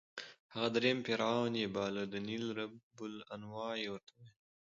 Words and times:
هغه 0.53 0.69
درېیم 0.75 0.99
فرعون 1.07 1.53
یې 1.61 1.67
باله، 1.75 2.03
د 2.07 2.13
نېل 2.27 2.45
رب 2.59 2.73
النوع 3.33 3.71
یې 3.81 3.89
ورته 3.91 4.11
ویل. 4.17 4.35